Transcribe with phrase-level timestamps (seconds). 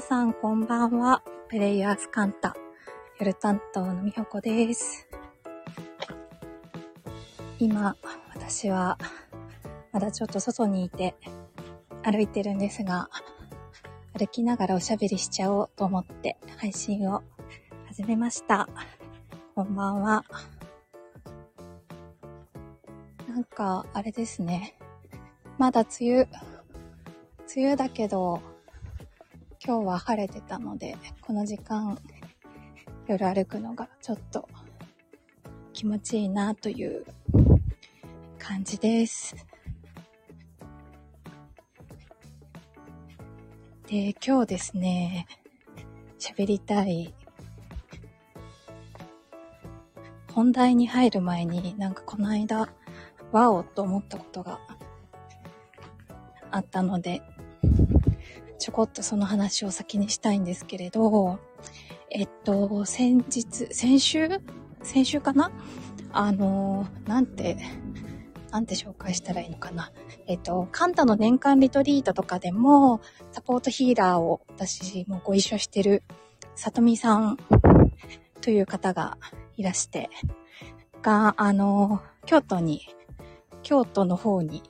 [0.00, 1.22] 皆さんこんばんは。
[1.50, 2.56] プレイヤースカンタ、
[3.18, 5.06] 夜担当のみほこです。
[7.58, 7.94] 今、
[8.34, 8.96] 私は、
[9.92, 11.14] まだちょっと外にいて、
[12.02, 13.10] 歩いてるんですが、
[14.18, 17.22] 歩きながらおしゃべりしちゃおうと思って配信を
[17.86, 18.70] 始めました。
[19.54, 20.24] こんばんは。
[23.28, 24.78] なんか、あれですね。
[25.58, 26.28] まだ梅雨、
[27.54, 28.40] 梅雨だけど、
[29.70, 31.96] 今日は晴れてたので、この時間、
[33.06, 34.48] 夜歩くのがちょっと
[35.72, 37.06] 気持ちいいなという
[38.36, 39.36] 感じです。
[43.86, 45.28] で、今日ですね、
[46.18, 47.14] 喋りたい
[50.34, 52.68] 本題に入る前になんかこの間、
[53.30, 54.58] ワオと思ったことが
[56.50, 61.38] あったので、ょこっとその話を先にしたいんですけれど、
[62.08, 64.28] えっと、先日、先週？
[64.82, 65.50] 先週かな？
[66.12, 67.58] あの、なんて、
[68.50, 69.92] なんて紹介したらいいのかな？
[70.26, 73.00] えっと、カンタの年間リトリートとかでも、
[73.32, 76.04] サポートヒーラーを私もご一緒してる、
[76.54, 77.36] さとみさん
[78.40, 79.18] という方が
[79.56, 80.10] いらして、
[81.02, 82.82] が、あの、京都に、
[83.62, 84.62] 京都の方に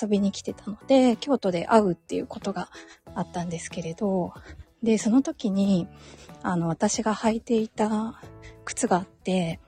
[0.00, 2.68] 遊びに来てたので、京都で会うっていうことが
[3.14, 4.32] あったんですけれど、
[4.82, 5.88] で、その時に、
[6.42, 8.20] あの、私が履いていた
[8.64, 9.60] 靴があって、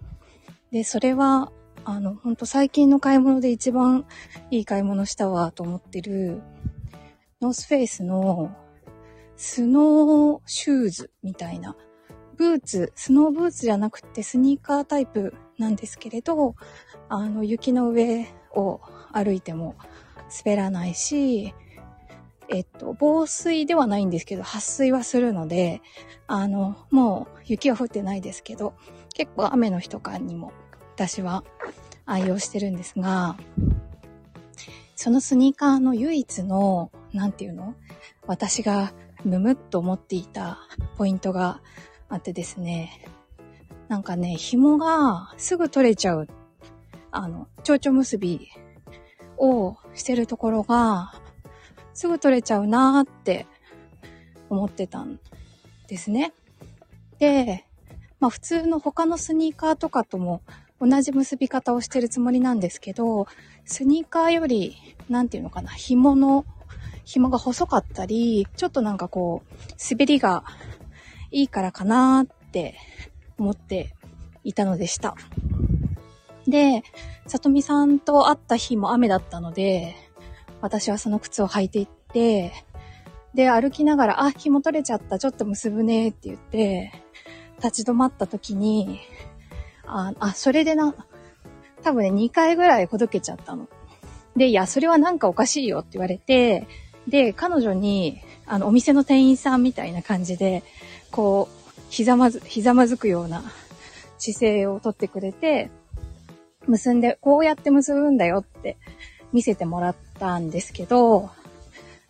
[0.70, 1.52] で、それは、
[1.84, 4.06] あの、ほんと最近の買い物で一番
[4.50, 6.42] いい買い物したわと思ってる、
[7.40, 8.56] ノースフェイスの
[9.36, 11.76] スノーシューズみたいな、
[12.36, 16.54] ブーツ、スノーブーツじゃなくてスニーカータイプなんですけれど、
[17.08, 18.80] あの、雪の上を
[19.12, 19.76] 歩いても
[20.44, 21.54] 滑らないし、
[22.48, 25.80] えっと、防水ではないんですけど、撥水はするので、
[26.26, 28.74] あの、もう雪は降ってないですけど、
[29.14, 30.52] 結構雨の日とかにも
[30.94, 31.44] 私は
[32.06, 33.36] 愛用してるんですが、
[34.96, 37.74] そのスニーカーの唯一の、なんていうの
[38.26, 38.92] 私が
[39.24, 40.58] ムムっと思っていた
[40.96, 41.60] ポイントが
[42.08, 43.08] あってですね、
[43.88, 46.28] なんかね、紐がすぐ取れちゃう、
[47.10, 48.48] あの、蝶々結び
[49.38, 51.12] をしてるところが、
[51.92, 53.46] すぐ取れちゃうなーって
[54.50, 55.20] 思ってたん
[55.88, 56.32] ですね。
[57.18, 57.64] で、
[58.20, 60.42] まあ普通の他のスニーカーとかとも
[60.80, 63.26] 同じ結び方をしてるつもりなんですけど、
[63.64, 64.76] スニーカーより、
[65.08, 66.44] なんていうのかな、紐の、
[67.04, 69.54] 紐が細かったり、ちょっとなんかこう、
[69.90, 70.44] 滑りが
[71.30, 72.76] いいからかなーって
[73.38, 73.94] 思って
[74.42, 75.14] いたのでした。
[76.46, 76.82] で、
[77.26, 79.94] さとみさんと会った日も雨だったので、
[80.60, 82.52] 私はその靴を履いていって、
[83.34, 86.92] で、歩きながら、あ、紐取れちゃった、ちょっと結ぶねって言って、
[87.62, 89.00] 立ち止まった時に、
[89.86, 90.94] あ、あ、それでな、
[91.82, 93.68] 多分ね、2回ぐらいほどけちゃったの。
[94.36, 96.66] で、いや、それはなんかおかしいよって言われて、
[97.08, 100.62] で、彼女に、あの、お店の店員さんみたいな感じで、
[101.10, 103.42] こう、ひざまず、ひざまずくような
[104.18, 105.70] 姿勢をとってくれて、
[106.68, 108.76] 結んで、こうやって結ぶんだよって
[109.32, 111.30] 見せてもらったんですけど、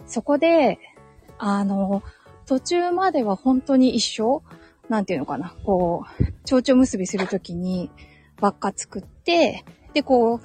[0.06, 0.78] そこで、
[1.38, 2.03] あの、
[2.47, 4.42] 途中までは本当に一緒
[4.88, 7.91] なんていうのかな、こう、蝶々結びするときに
[8.41, 10.41] 輪っか作って、で、こう、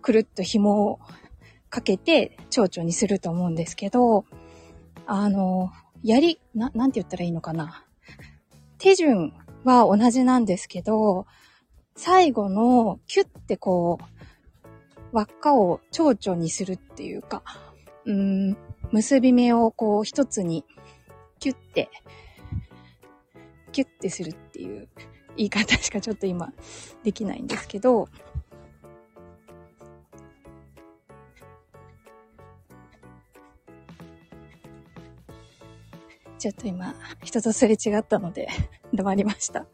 [0.00, 1.00] くるっと紐を
[1.68, 4.24] かけて蝶々にすると思うんですけど、
[5.06, 5.70] あの、
[6.02, 7.84] やり、な、なんて言ったらいいのかな。
[8.78, 9.34] 手順
[9.64, 11.26] は同じなんですけど、
[11.98, 17.42] 最後のキュッてこう、輪っかを蝶々にするっていうか、
[18.04, 18.56] うん、
[18.92, 20.64] 結び目をこう一つに
[21.40, 21.90] キュッて、
[23.72, 24.88] キュッてするっていう
[25.36, 26.52] 言い方しかちょっと今
[27.02, 28.08] できないんですけど、
[36.38, 38.48] ちょっと今、人とすれ違ったので、
[38.94, 39.66] 黙りました。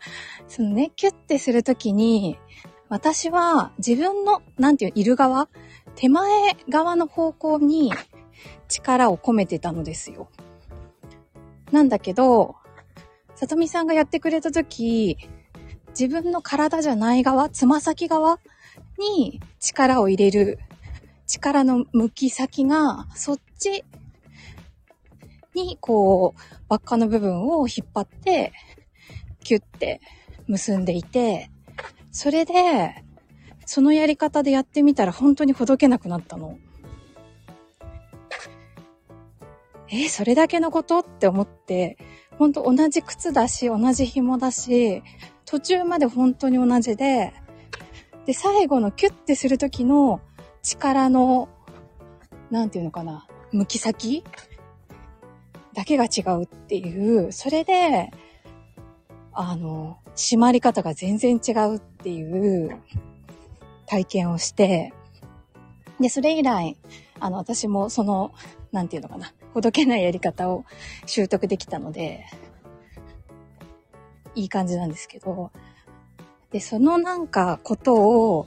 [0.49, 2.39] そのね、キュッてするときに、
[2.89, 5.49] 私は自分の、なんていう、いる側
[5.95, 7.93] 手前側の方向に
[8.69, 10.29] 力を込めてたのですよ。
[11.71, 12.57] なんだけど、
[13.35, 15.19] さとみさんがやってくれたとき、
[15.91, 18.39] 自分の体じゃない側、つま先側
[18.99, 20.59] に力を入れる、
[21.27, 23.85] 力の向き先が、そっち
[25.55, 28.53] に、こう、輪っかの部分を引っ張って、
[29.43, 30.01] キュッて
[30.47, 31.51] 結んでいて、
[32.11, 33.05] それで、
[33.67, 36.59] そのやり方でやってみたら本当にほどけなくなったの。
[39.89, 41.01] え、それだけのこと？
[41.01, 41.99] って思って、
[42.39, 45.03] ほんと同じ靴だし、同じ紐だし、
[45.45, 47.33] 途中まで本当に同じで、
[48.27, 50.21] で、最後のキュッてするときの
[50.63, 51.49] 力の、
[52.51, 54.25] なんていうのかな、向き先
[55.75, 58.11] だけが違うっていう、それで、
[59.33, 62.81] あの、締まり方が全然違うっていう
[63.87, 64.93] 体験をして、
[66.01, 66.77] で、それ以来、
[67.19, 68.33] あの、私もその、
[68.73, 70.65] なんていうのかな、ほどけないやり方を
[71.07, 72.25] 習得できたので、
[74.37, 75.51] いい感じなんですけど、
[76.51, 78.47] で、そのなんかことを、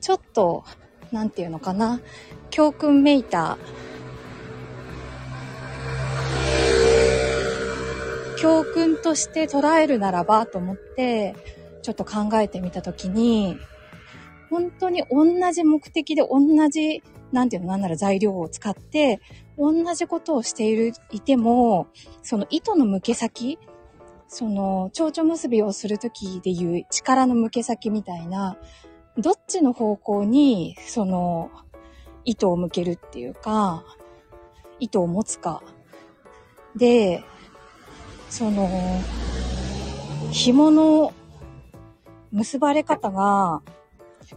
[0.00, 0.64] ちょっと、
[1.10, 2.00] なんていうのかな、
[2.50, 3.58] 教訓めいた、
[8.40, 11.36] 教訓として捉えるならばと思って、
[11.82, 13.58] ちょっと考えてみたときに、
[14.48, 16.40] 本当に同じ目的で同
[16.70, 17.02] じ、
[17.32, 19.20] なんていうの、なんなら材料を使って、
[19.58, 21.88] 同じことをしている、いても、
[22.22, 23.58] その糸の向け先、
[24.26, 28.56] その、蝶々結びをするときでいう力の向け先みたいな、
[29.18, 31.50] どっちの方向に、その、
[32.24, 33.84] 糸を向けるっていうか、
[34.78, 35.62] 糸を持つか。
[36.74, 37.22] で、
[38.30, 38.68] その、
[40.30, 41.12] 紐の
[42.30, 43.60] 結ばれ方が、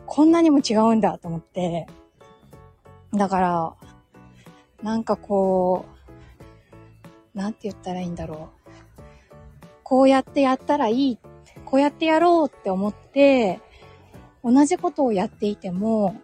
[0.07, 1.85] こんなにも違うんだと思って、
[3.13, 3.73] だから、
[4.81, 5.85] なんかこ
[7.35, 8.71] う、なんて言ったらいいんだろう。
[9.83, 11.19] こうやってやったらいい、
[11.63, 13.61] こうやってやろうって思って、
[14.43, 16.15] 同じことをやっていても、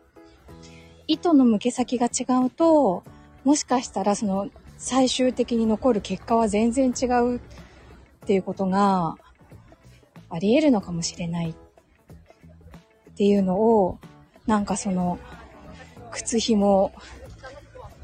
[1.07, 3.03] 糸の向け先が違うと、
[3.43, 4.49] もしかしたらその
[4.79, 7.39] 最終的に残る結果は全然違うっ
[8.25, 9.15] ていうことが
[10.29, 11.53] あり得るのかもしれないっ
[13.15, 13.99] ていうのを、
[14.47, 15.19] なんかその、
[16.11, 16.91] 靴紐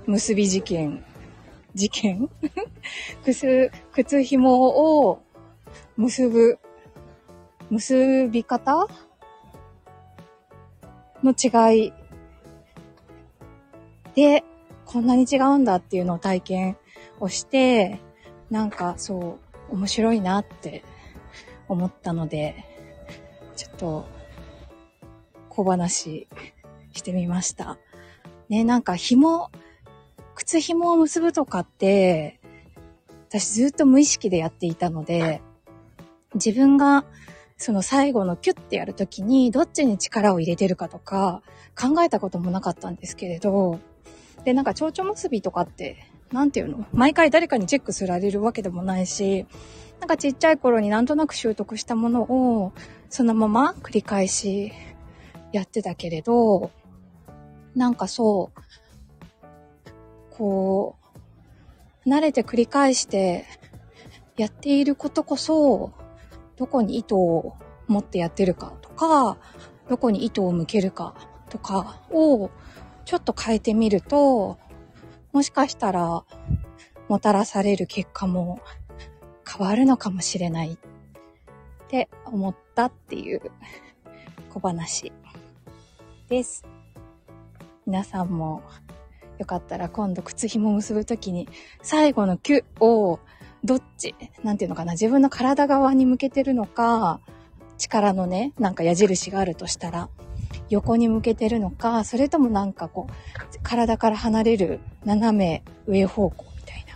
[0.06, 1.04] 結び事件、
[1.74, 2.30] 事件？
[3.26, 5.20] 靴、靴紐を
[5.98, 6.60] 結ぶ、
[7.72, 8.88] 結び方
[11.24, 11.94] の違い
[14.14, 14.44] で、
[14.96, 16.78] こんなに違うんだっていうのを体験
[17.20, 18.00] をして、
[18.50, 19.40] なんかそ
[19.70, 20.86] う、面白いなって
[21.68, 22.64] 思ったので、
[23.58, 24.06] ちょっと、
[25.50, 26.30] 小話
[26.94, 27.78] してみました。
[28.48, 29.52] ね、なんか紐、
[30.34, 32.40] 靴紐を結ぶとかって、
[33.28, 35.42] 私ずっと無意識でやっていたので、
[36.36, 37.04] 自分が
[37.58, 41.42] その最後のキュッてやるときにどっちに力を入れてるかとか
[41.78, 43.82] 考えたこともなかったんですけれど、
[44.46, 45.98] で、なんか蝶々結びとかって、
[46.32, 46.86] なんていうの？
[46.94, 49.46] 毎回誰かにチェックすられるわけでもないし、
[50.00, 52.74] なんかちっちゃい頃になんとなく習得したものを
[53.10, 54.72] そのまま繰り返し
[55.52, 56.72] やってたけれど、
[57.76, 58.60] なんかそう、
[60.32, 60.96] こ
[62.06, 63.46] う、慣れて繰り返して
[64.38, 65.92] やっていることこそ、
[66.56, 67.56] どこに糸を
[67.88, 69.38] 持ってやってるかとか、
[69.90, 71.16] どこに糸を向けるか
[71.50, 72.50] とかを
[73.06, 74.58] ちょっと変えてみると、
[75.32, 76.24] もしかしたら
[77.08, 78.60] もたらされる結果も
[79.48, 80.78] 変わるのかもしれないっ
[81.88, 83.42] て思ったっていう
[84.50, 85.12] 小話
[86.30, 86.66] です。
[87.86, 88.64] 皆さんも
[89.38, 91.48] よかったら今度靴紐を結ぶときに
[91.84, 93.20] 最後のキュを
[93.64, 97.20] どっち、なんていうのかな、自分の体側に向けてるのか、
[97.78, 100.10] 力のね、なんか矢印があるとしたら、
[100.70, 103.14] 横に向けてるのか、それともなんかこう、
[103.62, 106.96] 体から離れる斜め上方向みたいな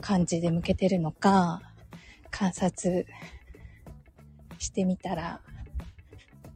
[0.00, 1.62] 感じで向けてるのか、
[2.30, 3.06] 観察
[4.58, 5.40] してみたら、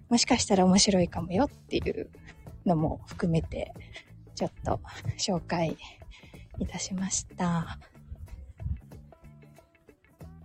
[0.09, 2.11] もしかしたら面白いかもよっていう
[2.64, 3.75] のも含めて、
[4.35, 4.81] ちょっと
[5.19, 5.76] 紹介
[6.59, 7.78] いたしました。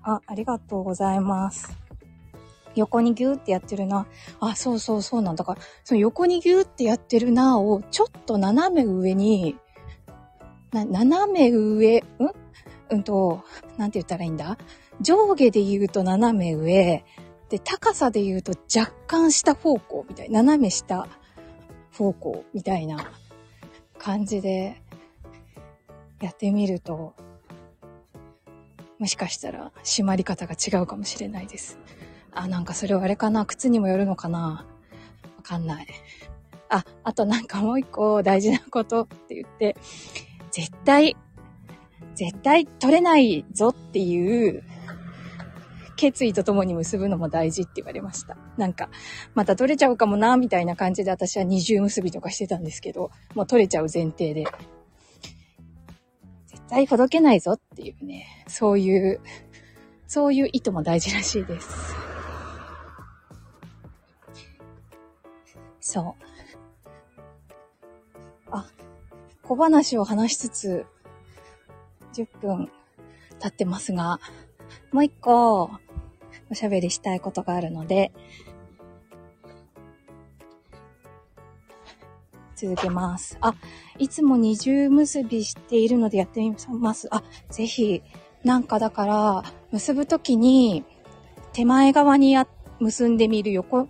[0.04, 1.83] あ、ありがとうございます。
[2.76, 4.08] 横にギューってやってるな。
[4.40, 5.36] あ、そうそうそうなん。
[5.36, 9.58] だから、その横にギューってやってるなを、ちょっと斜め上に、
[10.72, 12.04] な、斜め上、ん？
[12.90, 13.44] うんと、
[13.78, 14.58] なんて言ったらいいんだ？
[15.02, 17.04] 上下で言うと斜め上、
[17.50, 21.08] で、高さで言うと若干下方向みたいな、斜め下
[21.92, 23.12] 方向みたいな
[24.00, 24.82] 感じで
[26.22, 27.14] やってみると、
[29.00, 31.78] もしかしたら締まり方が違うかもしれないです。
[32.36, 34.66] あ、なんかそれはあれかな靴にもよるのかな
[35.38, 35.88] わかんない。
[36.70, 39.76] あ、あとなんかもう一個大事なことって言って、
[40.52, 41.16] 絶対、
[42.16, 44.64] 絶対取れないぞっていう
[45.96, 48.36] 決意とともに結ぶのも大事って言われました。
[48.58, 48.90] なんか、
[49.36, 54.46] また取れちゃうかもな、みたいな感じで私は二重結びとかしてたんですけど、もう取れちゃう前提で。
[56.48, 59.22] 絶対ほどけないぞっていうね、そういう、
[60.08, 62.13] そういう意図も大事らしいです。
[65.86, 66.24] そう。
[68.52, 68.66] あ、
[69.44, 70.86] 小話を話しつつ、
[72.14, 72.72] 10分
[73.42, 74.22] 経ってますが、
[74.94, 75.70] もう一個、
[76.50, 78.14] おしゃべりしたいことがあるので、
[82.56, 83.38] 続けます。
[83.42, 83.54] あ、
[84.00, 87.10] いつも二重結びしているのでやってみます。
[87.12, 88.02] あ、ぜひ、
[88.46, 90.86] なんかだから、結ぶときに、
[91.52, 92.48] 手前側にや、
[92.80, 93.90] 結んでみる、横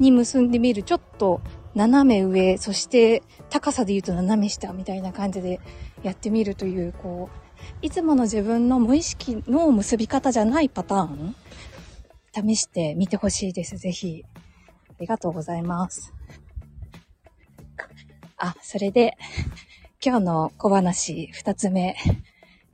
[0.00, 1.40] に結んでみる、ちょっと
[1.74, 5.60] 斜め上、そして高さで言うと斜め下みたいな感じで
[6.02, 7.50] やってみるという、こう、
[7.82, 11.36] いつもの自分の無意識の結び方じゃないパターン、
[12.34, 13.76] 試してみてほしいです。
[13.76, 14.24] ぜひ。
[14.88, 16.12] ありがとうございます。
[18.36, 19.16] あ、それで、
[20.04, 21.96] 今日の小話二つ目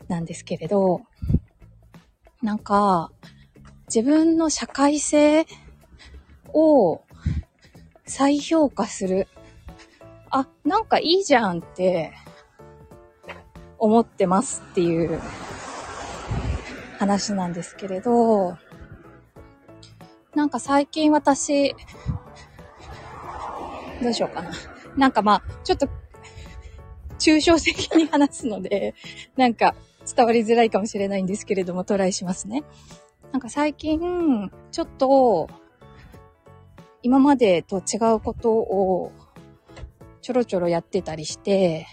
[0.08, 1.02] なんですけれど、
[2.42, 3.10] なんか、
[3.88, 5.46] 自分の社会性
[6.52, 7.02] を
[8.04, 9.28] 再評価する。
[10.30, 12.12] あ、なんかいいじゃんって
[13.78, 15.20] 思ってますっていう
[16.98, 18.56] 話なんですけれど、
[20.34, 21.74] なんか最近私、
[24.02, 24.50] どうしようかな。
[24.96, 25.88] なんかまあ、ちょっと、
[27.18, 28.94] 抽象的に話すので、
[29.36, 29.74] なんか
[30.14, 32.64] 伝わりづらいかもしれないんですけれども、トライしますね。
[33.32, 35.48] なんか最近、ちょっと、
[37.02, 39.12] 今までと違うことを
[40.22, 41.86] ちょろちょろやってたりして、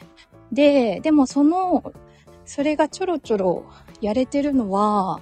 [0.51, 1.93] で、でもその、
[2.45, 3.65] それがちょろちょろ
[4.01, 5.21] やれてるのは、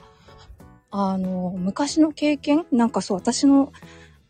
[0.91, 2.65] あの、昔の経験？
[2.71, 3.71] なんかそう、私の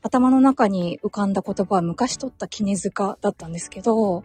[0.01, 4.23] 頭の中に浮かんだ言葉は昔取った絹塚だったんですけど、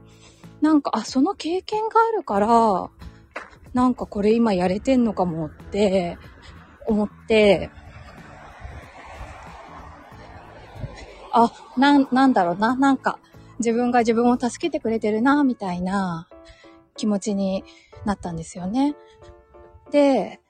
[0.60, 2.90] なんか、あ、その経験があるから、
[3.74, 6.16] なんかこれ今やれてんのかもって
[6.86, 7.70] 思って、
[11.38, 13.18] あ、なん、なんだろうな、なんか、
[13.58, 16.28] 自分が自分を助けてくれてるな、みたいな
[16.96, 17.62] 気持ちに
[18.06, 18.96] なったんですよね。
[19.90, 20.40] で、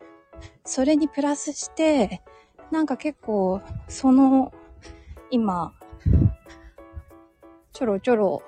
[0.65, 2.23] それにプラスして、
[2.71, 4.53] なんか結構、その、
[5.31, 5.75] 今、
[7.73, 8.43] ちょろちょろ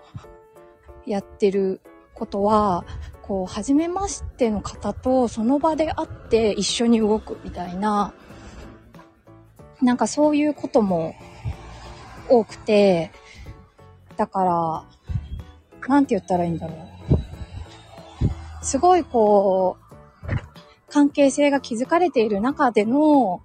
[1.07, 1.81] やってる
[2.15, 2.85] ことは、
[3.23, 8.15] こう、初めましての方とその場で会って一緒に動くみたいな、
[9.83, 11.17] なんかそういうことも
[12.29, 13.11] 多くて、
[14.17, 14.85] だから、
[15.89, 18.65] なんて言ったらいいんだろう。
[18.65, 19.89] すごいこう、
[20.91, 23.43] 関係性が築かれている中での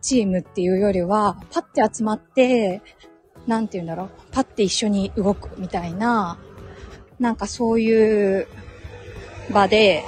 [0.00, 2.82] チームっていうよりは、パッて集まって、
[3.46, 4.10] なんて言うんだろう。
[4.30, 6.38] パッて一緒に動くみたいな、
[7.18, 8.46] なんかそういう
[9.52, 10.04] 場で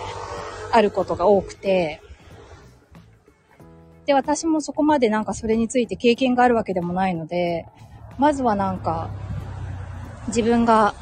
[0.72, 2.02] あることが多くて、
[4.10, 7.64] で、私もそこまでなんかそれについて経験があるわけでもないので、
[8.18, 9.08] まずはなんか、
[10.26, 10.94] 自分が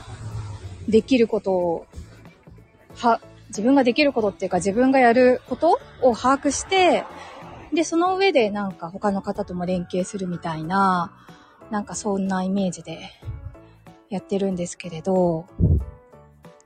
[0.87, 1.87] できることを、
[2.97, 7.05] は、自分ができることっていうか自分がやることを把握して、
[7.73, 11.11] で、その上でなんか他の方とも連携するみたいな、
[11.71, 12.99] なんかそんなイメージで
[14.11, 15.47] やってるんですけれど、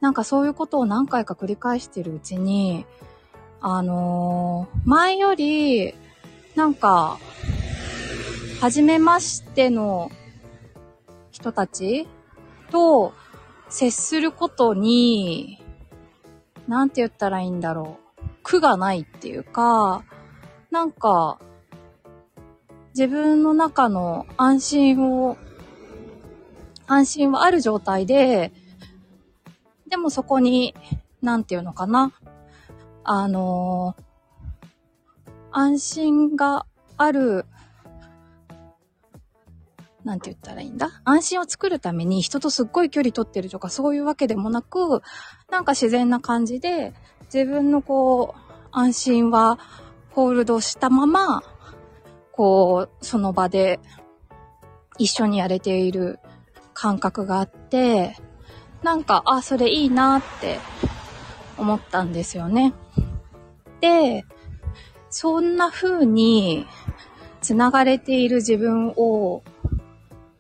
[0.01, 2.85] なんかそういうことを何回か繰り返してるうちに、
[3.61, 5.95] あのー、前より、
[6.55, 7.19] なんか、
[8.61, 10.11] 初めましての
[11.31, 12.07] 人たち
[12.71, 13.13] と
[13.69, 15.59] 接することに、
[16.69, 18.23] なんて言ったらいいんだろう。
[18.43, 20.05] 苦がないっていうか、
[20.71, 21.39] なんか、
[22.95, 25.39] 自分の中の安心を、
[26.87, 28.53] 安心はある状態で、
[29.89, 30.75] でもそこに、
[31.23, 32.13] なんていうのかな。
[33.05, 33.97] あの
[35.53, 36.67] 安心が
[36.97, 37.47] ある
[40.05, 41.01] なんて言ったらいいんだ？
[41.05, 45.01] 安心を作るために人とすっごい距離取ってるとかそういうわけでもなく、
[45.49, 46.93] なんか自然な感じで、
[47.33, 48.41] 自分のこう、
[48.73, 49.61] 安心は
[50.11, 51.43] ホールドしたまま、
[52.33, 53.79] こう、その場で
[54.99, 56.19] 一緒にやれている
[56.75, 58.17] 感覚があって、
[58.83, 60.59] なんか、あ、それいいなって
[61.57, 62.75] 思ったんですよね。
[63.81, 64.25] で、
[65.13, 66.67] そんな風に
[67.41, 69.45] 繋がれている自分を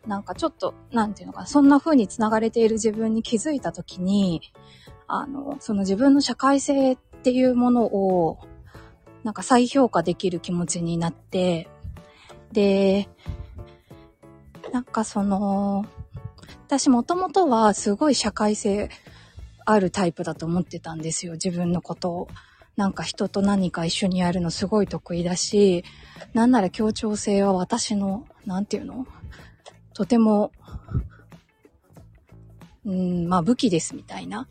[0.06, 4.42] なんかちょっと、なんていうのか、そんな風に繋がれている自分に気づいたときに、
[5.06, 8.38] あの、その自分の社会性っていうものを、
[9.22, 11.68] なんか再評価できる気持ちになって、
[12.50, 13.08] で、
[14.72, 15.84] なんかその、
[16.66, 18.88] 私もともとはすごい社会性
[19.64, 22.28] あるタイプだと思ってたんですよ、自分のことを。
[22.76, 25.84] なんか人と何か一緒にやるのすごい得意だし、
[26.32, 29.06] なんなら協調性は私の、なんていうの？
[29.94, 30.52] とても、
[32.84, 34.48] うん、まあ武器ですみたいな。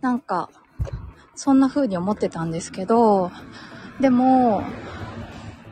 [0.00, 0.48] なんか、
[1.34, 3.30] そんな風に思ってたんですけど、
[4.00, 4.62] でも、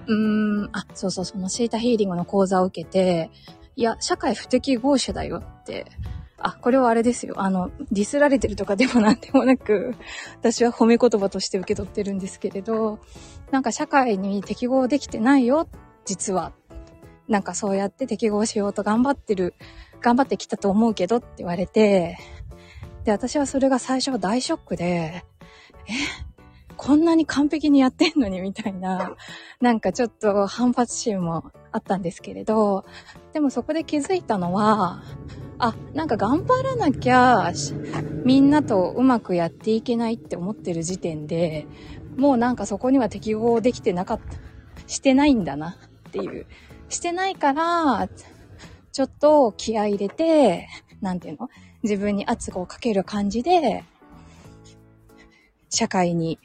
[0.06, 3.30] うーん、あ、そうそう、そのシータヒーリングの講座を受けて、
[3.74, 5.86] いや、社会不適合者だよって
[6.40, 7.34] あ、これはあれですよ。
[7.38, 9.94] あの、ディスられてるとかでもなんでもなく、
[10.40, 12.98] 私は褒め言葉として受け取ってるんですけれど、
[13.50, 15.68] なんか社会に適合できてないよ、
[16.04, 16.52] 実は。
[17.28, 19.54] なんかそうやって適合しようと頑張ってる、
[20.00, 22.18] 頑張ってきたと思うけどって言われて、
[23.04, 25.24] で、私はそれが最初は大ショックで、
[25.86, 25.92] え
[26.78, 29.16] こんなに完璧にやってんのにみたいな、
[29.60, 32.84] なんかちょっと反発心もあったんですけれど、
[33.32, 35.02] でもそこで気づいたのは、
[35.60, 37.52] あ、なんか頑張らなきゃ、
[38.24, 41.66] みんなとうまくやっていけないって思ってる時点で、
[42.16, 44.36] もうなんかそこには適合できてなかった、
[44.86, 45.70] してないんだな
[46.08, 46.46] っていう。
[46.88, 48.08] してないから、
[48.92, 50.68] ちょっと気合入れて、
[51.00, 51.50] なんていうの？
[51.82, 53.84] 自分に圧をかける感じで、
[55.70, 56.38] 社会に、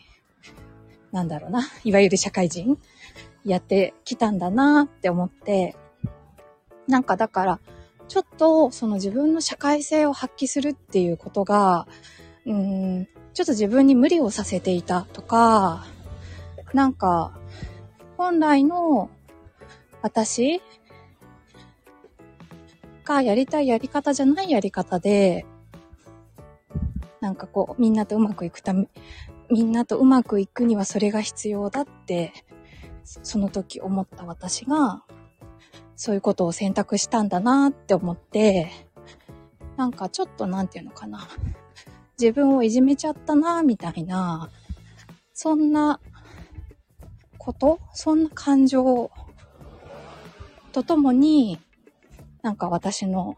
[1.12, 2.77] なんだろうな、いわゆる社会人
[3.46, 5.75] やってきたんだなって思って、
[6.88, 7.60] なんかだから、
[8.07, 11.88] ちょっとその自分の社会性を発揮するっていうことが、
[12.45, 15.86] うん、ちょっと自分に無理をさせていたとか、
[16.74, 17.38] なんか、
[18.17, 19.10] 本来の
[20.01, 20.62] 私
[23.03, 25.45] がやりたいやり方じゃないやり方で、
[27.22, 28.88] なんかこう、みんなとうまくいくため、
[29.50, 32.33] みんなとうまくいくにはそれが必要だって、
[33.03, 35.03] その時思った私が、
[35.95, 38.72] そういうことを選択したんだなって思って、
[39.77, 41.27] なんかちょっとなんていうのかな。
[42.20, 44.50] 自分をいじめちゃったなみたいな、
[45.33, 46.00] そんな
[47.37, 49.11] ことそんな感情
[50.72, 51.59] とともに、
[52.41, 53.35] なんか私の、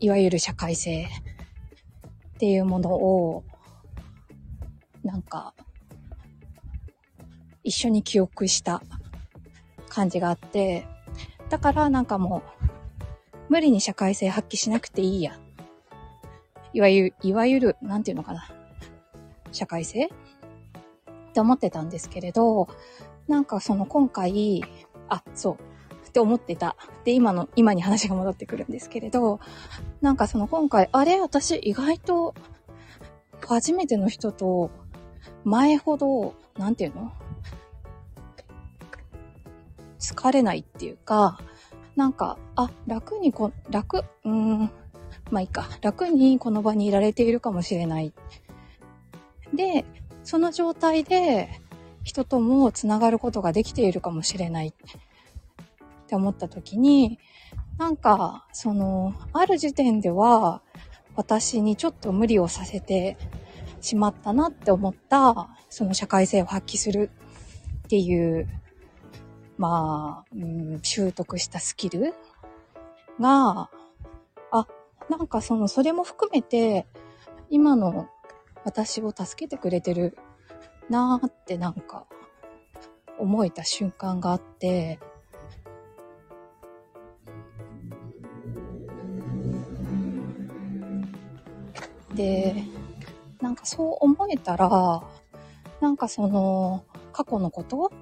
[0.00, 1.08] いわゆる社会性っ
[2.38, 3.44] ていうものを、
[5.02, 5.54] なんか、
[7.64, 8.82] 一緒に記憶した
[9.92, 10.86] 感じがあって、
[11.50, 12.64] だからなんかもう、
[13.50, 15.38] 無理に社会性発揮しなくていいや。
[16.72, 18.48] いわゆる、いわゆる、なんていうのかな。
[19.52, 20.06] 社会性？
[20.06, 20.10] っ
[21.34, 22.68] て思ってたんですけれど、
[23.28, 24.64] なんかその今回、
[25.10, 25.56] あ、そう、
[26.08, 26.76] って思ってた。
[27.04, 29.40] で、今の、今に話が戻ってくるんですけれど、
[30.00, 31.20] なんかその今回、あれ？
[31.20, 32.34] 私意外と、
[33.46, 34.70] 初めての人と、
[35.44, 37.12] 前ほど、なんていうの？
[40.02, 41.38] 疲れないっていうか、
[41.96, 44.70] なんか、あ、楽にこ、楽、うーん、
[45.30, 48.12] まあいいか、楽にこの場にいられているかもしれない。
[49.54, 49.84] で、
[50.24, 51.60] その状態で
[52.02, 54.72] 人ともつながることができているかもしれないっ
[56.06, 57.18] て思った時に、
[57.78, 60.62] なんか、その、ある時点では
[61.14, 63.16] 私にちょっと無理をさせて
[63.80, 67.10] しまったなって思った、その社会性を発揮する
[67.84, 68.48] っていう
[69.62, 72.14] まあ、うん、習得したスキル
[73.20, 73.70] が、
[74.50, 74.66] あ、
[75.08, 76.84] なんかその、それも含めて、
[77.48, 78.08] 今の
[78.64, 80.18] 私を助けてくれてる
[80.90, 82.06] なーってなんか、
[83.20, 84.98] 思えた瞬間があって、
[92.16, 92.64] で、
[93.40, 95.04] なんかそう思えたら、
[95.80, 97.92] なんかその、過去のこと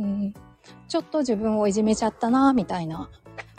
[0.00, 0.34] うん、
[0.88, 3.10] ちょっと自分をいじめちゃったな、みたいな。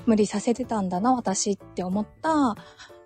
[0.06, 2.56] 無理させてたんだな、私って思った。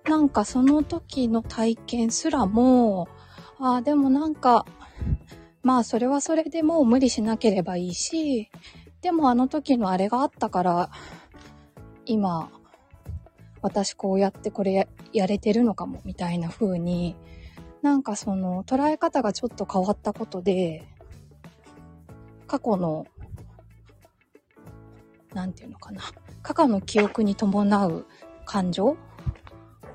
[0.10, 3.08] なんかその時の体験すらも、
[3.60, 4.66] ああ、でもなんか、
[5.64, 8.50] まあそれはそれでもう無理しなければいいし、
[9.02, 10.90] でもあの時のあれがあったから、
[12.06, 12.50] 今、
[13.62, 17.16] 私こうやってこれややれてるのかも、みたいな風に、
[17.82, 20.88] なんかその捉え方がちょっと変わったことで、
[22.48, 23.06] 過去の、
[25.36, 26.02] なんていうのかな。
[26.42, 28.06] 過去の記憶に伴う
[28.46, 28.96] 感情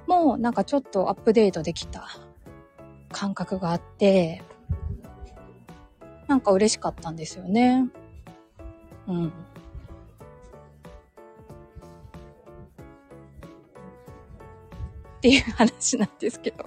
[0.07, 2.09] もなんかちょっとアップデートできた
[3.11, 4.43] 感覚があって、
[6.29, 7.89] なんか嬉しかったんですよね。
[9.09, 9.29] うん。
[9.29, 9.31] っ
[15.23, 16.67] ていう話なんですけど。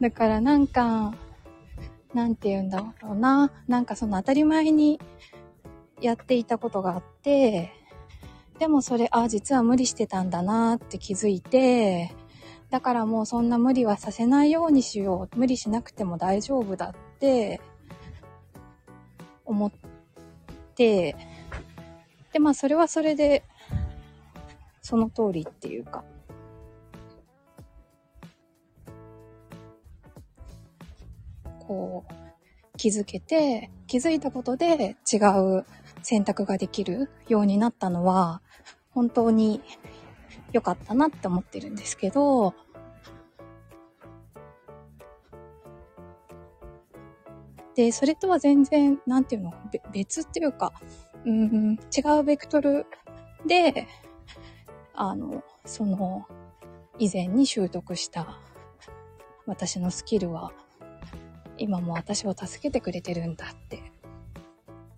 [0.00, 1.14] だからなんか、
[2.12, 3.52] なんて言うんだろうな。
[3.68, 5.00] なんかその当たり前に
[6.00, 7.72] やっていたことがあって、
[8.58, 12.14] でもそれ、あ、実は無理してたんだなって気づいて、
[12.70, 15.38] だからもうそんな無理はさせないようにしよう。
[15.38, 17.60] 無理しなくても大丈夫だって
[19.44, 19.72] 思っ
[20.74, 21.16] て、
[22.32, 23.44] で、まあそれはそれで、
[24.82, 26.04] その通りっていうか、
[31.60, 32.12] こう、
[32.76, 35.64] 気づけて、気づいたことで違う
[36.04, 38.42] 選択ができるようになったのは、
[38.90, 39.62] 本当に
[40.52, 42.54] 良かったなって思ってるんですけど、
[47.74, 49.54] で、それとは全然、なんていうの、
[49.92, 50.72] 別っていうか、
[51.24, 52.86] うん、違うベクトル
[53.46, 53.88] で、
[54.94, 56.26] あの、その、
[56.98, 58.38] 以前に習得した
[59.46, 60.52] 私のスキルは、
[61.56, 63.93] 今も私を助けてくれてるんだって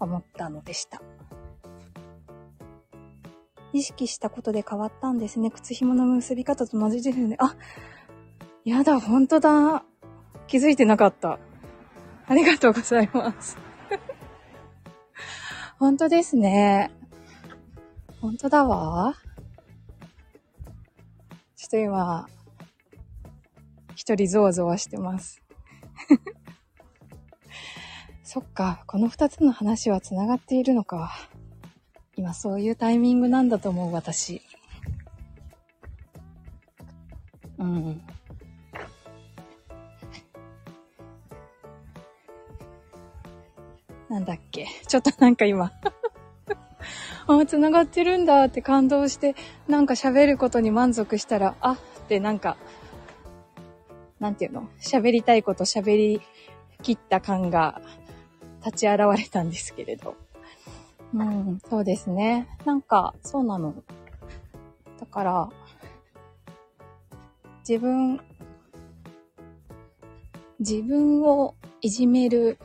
[0.00, 1.00] 思ったのでした。
[3.72, 5.50] 意識したことで変わったんですね。
[5.50, 7.36] 靴紐の結び方と同じですね。
[7.38, 7.54] あ、
[8.64, 9.84] やだ、ほんとだ。
[10.46, 11.38] 気づいてなかった。
[12.26, 13.58] ありがとうございます。
[15.78, 16.90] 本当ですね。
[18.20, 19.14] 本当だわ。
[21.54, 22.28] ちょっと今、
[23.94, 25.42] 一人ゾワゾワしてます。
[28.36, 31.10] そっか、この二つの話は繋がっているのか。
[32.16, 34.42] 今そういうタイミングなんだと思う、私。
[37.56, 38.02] うん。
[44.10, 44.66] なんだっけ。
[44.86, 45.72] ちょっとなんか今
[47.26, 49.34] あ、繋がってるんだって感動して、
[49.66, 52.58] なんか喋ることに満足したら、あってなんか、
[54.20, 54.68] なんていうの？
[54.78, 56.20] 喋りたいこと喋り
[56.82, 57.80] 切った感が
[58.66, 60.16] 立ち現れたんですけれど。
[61.14, 62.48] うん、そうですね。
[62.64, 63.74] なんか、そうなの。
[64.98, 65.48] だから、
[67.68, 68.20] 自分、
[70.58, 72.58] 自分をいじめる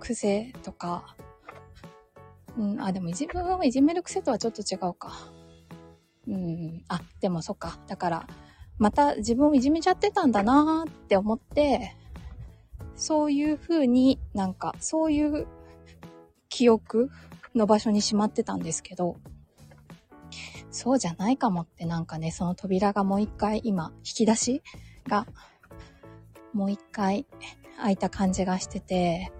[0.00, 1.14] 癖とか、
[2.58, 5.12] うん、あ、でも自分をいじめる癖とはちょっと違うか。
[6.26, 7.78] うん、あ、でもそっか。
[7.86, 8.26] だから、
[8.78, 11.94] また自分をいじめちゃってたんだなーって思って、
[13.00, 15.46] そういう風になんか、そういう
[16.50, 17.10] 記憶
[17.54, 19.16] の場所にしまってたんですけど、
[20.70, 24.62] そうじゃないかもってなんかね、その扉がもう一回今、引き出し
[25.08, 25.26] が、
[26.52, 27.26] もう一回
[27.80, 29.32] 開いた感じがしてて、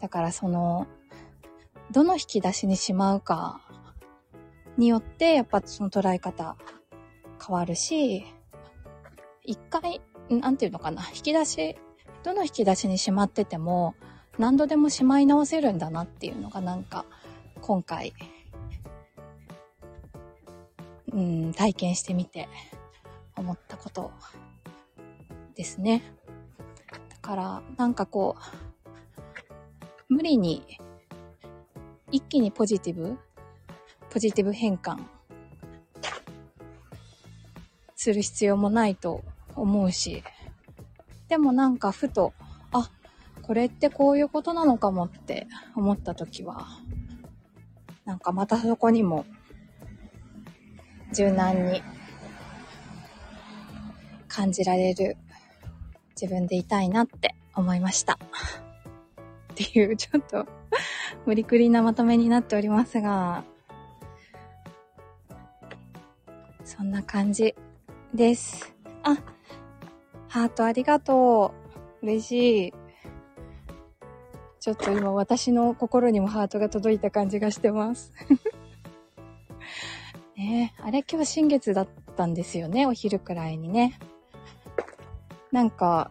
[0.00, 0.86] だからその、
[1.92, 3.62] どの引き出しにしまうか
[4.76, 6.58] によって、やっぱその捉え方
[7.44, 8.26] 変わるし、
[9.42, 11.78] 一回、なんていうのかな、引き出し、
[12.22, 13.94] どの引き出しにしまってても、
[14.38, 17.04] 何度でもしまい直せるんだなっていうのがなんか、
[17.60, 18.14] 今回、
[21.12, 22.48] うん、体験してみて
[23.36, 24.10] 思ったこと
[25.54, 26.02] ですね。
[27.10, 28.36] だから、なんかこ
[30.08, 30.78] う、無理に
[32.10, 33.18] 一気にポジティブ、
[34.10, 34.98] ポジティブ変換
[37.96, 39.22] する必要もないと
[39.54, 40.22] 思うし、
[41.32, 42.34] でもなんかふと、
[42.72, 42.90] あ、
[43.40, 46.66] これってこういうことなのかもって思った時は、
[48.04, 49.24] なんかまたそこにも
[51.14, 51.82] 柔軟に
[54.28, 55.16] 感じられる
[56.20, 58.18] 自分でいたいなって思いました。
[59.54, 60.46] っていう、ちょっと
[61.24, 63.42] 無理くりなまとめになっておりますが、
[66.62, 67.54] そんな感じ
[68.12, 68.74] です。
[69.02, 69.31] あ、
[70.32, 71.52] ハートありがと
[72.00, 72.06] う。
[72.06, 72.74] 嬉しい。
[74.60, 78.14] ちょっと今私の心にもハートが届いた感じがしてます。
[80.34, 83.98] ねあれ今日新月だったんですよね、お昼くらいにね。
[85.50, 86.10] なんか、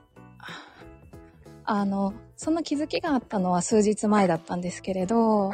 [1.64, 5.52] あの、その気づきがあったのは数日前だったんですけれど、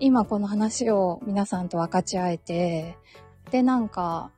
[0.00, 2.96] 今この話を皆さんと分かち合えて、
[3.50, 4.30] で、なんか、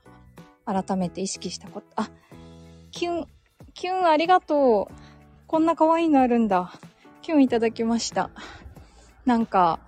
[0.64, 2.10] 改めて意識したこと、あ、
[2.90, 3.28] キュン、
[3.78, 4.94] キュンありがとう。
[5.46, 6.72] こんな可愛いのあるんだ。
[7.22, 8.28] キュンいただきました。
[9.24, 9.78] なんか、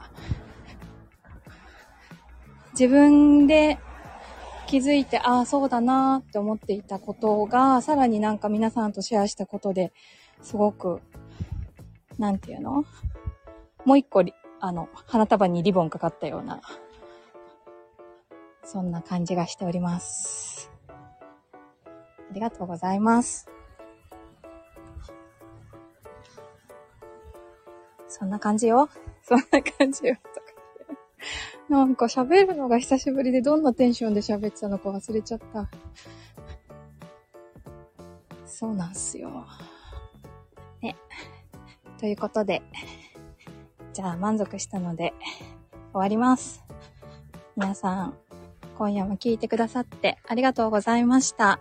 [2.70, 3.81] 自分で
[4.68, 9.92] 気づいて、ああ、そうだなーって思っていたことが、さらになんか皆さんとシェアしたことで、
[10.40, 11.00] すごく
[12.16, 12.85] なんていうの？
[13.85, 14.22] もう一個
[14.61, 16.61] あの、花束にリボンかかったような、
[18.62, 20.70] そんな感じがしております。
[22.31, 23.48] ありがとうございます。
[28.20, 28.90] そんな感じよ。
[29.22, 30.16] そんな感じよ。
[30.35, 30.50] とか
[31.70, 35.70] なんか喋るのが久しぶりでどんなテンションで喋ってたのか忘れちゃった。
[38.44, 39.46] そうなんすよ。
[40.83, 40.96] ね。
[41.98, 42.61] ということで、
[43.94, 45.14] じゃあ満足したので
[45.92, 46.62] 終わります。
[47.56, 48.18] 皆さん、
[48.76, 51.59] 今夜も聞いてくださってありがとうございました。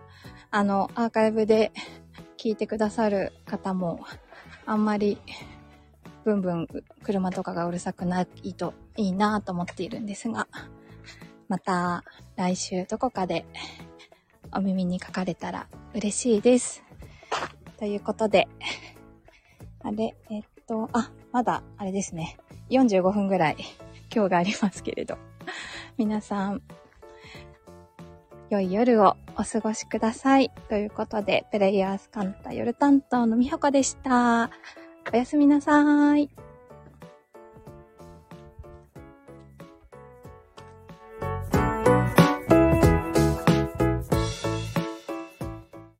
[0.52, 1.72] あの、アーカイブで
[2.38, 4.02] 聞いてくださる方も、
[4.66, 5.22] あんまり、
[6.30, 6.68] ブンブン
[7.04, 10.48] 車とかがうるさくないといいなと思っているんですが、
[11.48, 12.04] また
[12.36, 13.46] 来週どこかで
[14.52, 16.84] お耳に書かれたら嬉しいです。
[17.78, 18.48] ということで、
[19.82, 22.38] あれ、えっと、あ、まだあれですね。
[22.70, 23.58] 45分ぐらい
[24.14, 25.18] 今日がありますけれど。
[25.98, 26.62] 皆さん、
[28.52, 30.52] 良い夜をお過ごしください。
[30.70, 34.52] ということで、プレイヤースカンタ夜担当のみほこでした。
[35.12, 36.49] おやすみなさーい。